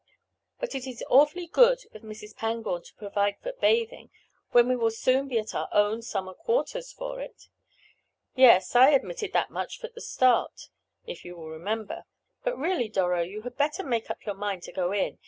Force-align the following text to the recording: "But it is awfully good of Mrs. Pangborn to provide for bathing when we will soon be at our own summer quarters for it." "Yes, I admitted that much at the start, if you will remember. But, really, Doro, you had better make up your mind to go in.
"But 0.59 0.73
it 0.73 0.87
is 0.87 1.03
awfully 1.11 1.45
good 1.45 1.83
of 1.93 2.01
Mrs. 2.01 2.35
Pangborn 2.35 2.81
to 2.85 2.95
provide 2.95 3.35
for 3.43 3.53
bathing 3.53 4.09
when 4.49 4.67
we 4.67 4.75
will 4.75 4.89
soon 4.89 5.27
be 5.27 5.37
at 5.37 5.53
our 5.53 5.69
own 5.71 6.01
summer 6.01 6.33
quarters 6.33 6.91
for 6.91 7.21
it." 7.21 7.49
"Yes, 8.33 8.75
I 8.75 8.89
admitted 8.93 9.31
that 9.33 9.51
much 9.51 9.83
at 9.83 9.93
the 9.93 10.01
start, 10.01 10.69
if 11.05 11.23
you 11.23 11.35
will 11.35 11.51
remember. 11.51 12.05
But, 12.43 12.57
really, 12.57 12.89
Doro, 12.89 13.21
you 13.21 13.43
had 13.43 13.57
better 13.57 13.83
make 13.83 14.09
up 14.09 14.25
your 14.25 14.33
mind 14.33 14.63
to 14.63 14.71
go 14.71 14.91
in. 14.91 15.19